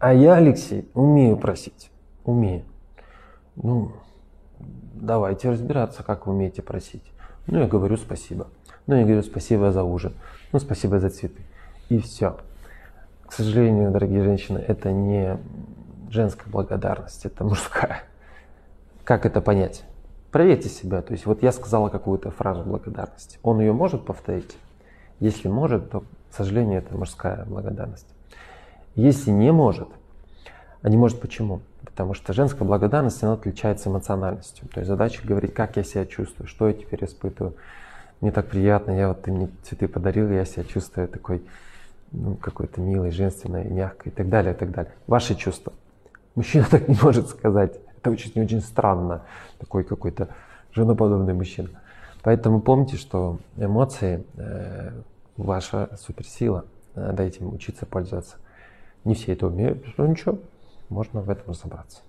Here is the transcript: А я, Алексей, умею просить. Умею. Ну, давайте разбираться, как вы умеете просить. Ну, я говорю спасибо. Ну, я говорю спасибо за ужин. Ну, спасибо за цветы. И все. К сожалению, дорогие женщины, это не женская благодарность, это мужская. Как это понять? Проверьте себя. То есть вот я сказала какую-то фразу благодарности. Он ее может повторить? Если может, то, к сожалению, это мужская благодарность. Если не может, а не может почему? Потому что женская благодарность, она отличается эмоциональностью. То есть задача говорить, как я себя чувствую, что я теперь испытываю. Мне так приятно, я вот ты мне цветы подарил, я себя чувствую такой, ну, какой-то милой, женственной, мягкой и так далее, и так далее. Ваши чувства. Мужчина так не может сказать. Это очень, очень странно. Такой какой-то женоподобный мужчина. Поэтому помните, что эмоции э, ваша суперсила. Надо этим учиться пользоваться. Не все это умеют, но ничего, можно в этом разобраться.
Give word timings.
А 0.00 0.14
я, 0.14 0.36
Алексей, 0.36 0.88
умею 0.94 1.36
просить. 1.36 1.90
Умею. 2.24 2.64
Ну, 3.54 3.92
давайте 4.94 5.50
разбираться, 5.50 6.02
как 6.02 6.26
вы 6.26 6.32
умеете 6.32 6.62
просить. 6.62 7.04
Ну, 7.46 7.60
я 7.60 7.66
говорю 7.66 7.98
спасибо. 7.98 8.46
Ну, 8.86 8.96
я 8.96 9.04
говорю 9.04 9.22
спасибо 9.22 9.72
за 9.72 9.84
ужин. 9.84 10.14
Ну, 10.52 10.58
спасибо 10.58 10.98
за 10.98 11.10
цветы. 11.10 11.42
И 11.90 11.98
все. 11.98 12.38
К 13.26 13.32
сожалению, 13.32 13.90
дорогие 13.90 14.24
женщины, 14.24 14.58
это 14.58 14.90
не 14.90 15.36
женская 16.08 16.48
благодарность, 16.48 17.26
это 17.26 17.44
мужская. 17.44 18.02
Как 19.04 19.26
это 19.26 19.42
понять? 19.42 19.84
Проверьте 20.30 20.70
себя. 20.70 21.02
То 21.02 21.12
есть 21.12 21.26
вот 21.26 21.42
я 21.42 21.52
сказала 21.52 21.90
какую-то 21.90 22.30
фразу 22.30 22.62
благодарности. 22.62 23.38
Он 23.42 23.60
ее 23.60 23.74
может 23.74 24.06
повторить? 24.06 24.56
Если 25.18 25.48
может, 25.48 25.90
то, 25.90 26.00
к 26.00 26.34
сожалению, 26.34 26.78
это 26.78 26.96
мужская 26.96 27.44
благодарность. 27.44 28.06
Если 28.94 29.30
не 29.30 29.52
может, 29.52 29.88
а 30.82 30.88
не 30.88 30.96
может 30.96 31.20
почему? 31.20 31.60
Потому 31.84 32.14
что 32.14 32.32
женская 32.32 32.64
благодарность, 32.64 33.22
она 33.22 33.34
отличается 33.34 33.88
эмоциональностью. 33.88 34.68
То 34.68 34.80
есть 34.80 34.88
задача 34.88 35.26
говорить, 35.26 35.54
как 35.54 35.76
я 35.76 35.82
себя 35.84 36.06
чувствую, 36.06 36.46
что 36.46 36.68
я 36.68 36.74
теперь 36.74 37.04
испытываю. 37.04 37.54
Мне 38.20 38.32
так 38.32 38.48
приятно, 38.48 38.90
я 38.92 39.08
вот 39.08 39.22
ты 39.22 39.32
мне 39.32 39.48
цветы 39.62 39.88
подарил, 39.88 40.30
я 40.30 40.44
себя 40.44 40.64
чувствую 40.64 41.08
такой, 41.08 41.42
ну, 42.12 42.36
какой-то 42.36 42.80
милой, 42.80 43.10
женственной, 43.10 43.64
мягкой 43.64 44.12
и 44.12 44.14
так 44.14 44.28
далее, 44.28 44.54
и 44.54 44.56
так 44.56 44.70
далее. 44.70 44.92
Ваши 45.06 45.34
чувства. 45.34 45.72
Мужчина 46.34 46.66
так 46.70 46.88
не 46.88 46.96
может 47.02 47.28
сказать. 47.28 47.78
Это 47.96 48.10
очень, 48.10 48.32
очень 48.42 48.60
странно. 48.60 49.22
Такой 49.58 49.84
какой-то 49.84 50.28
женоподобный 50.72 51.34
мужчина. 51.34 51.68
Поэтому 52.22 52.60
помните, 52.60 52.96
что 52.96 53.38
эмоции 53.56 54.24
э, 54.36 54.90
ваша 55.36 55.90
суперсила. 55.98 56.64
Надо 56.94 57.22
этим 57.22 57.52
учиться 57.54 57.86
пользоваться. 57.86 58.36
Не 59.04 59.14
все 59.14 59.32
это 59.32 59.46
умеют, 59.46 59.86
но 59.96 60.06
ничего, 60.06 60.38
можно 60.88 61.20
в 61.20 61.30
этом 61.30 61.50
разобраться. 61.50 62.00